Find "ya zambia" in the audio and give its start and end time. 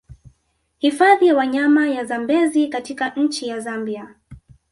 3.47-4.15